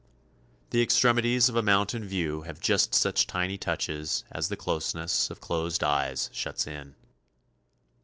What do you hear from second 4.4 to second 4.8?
the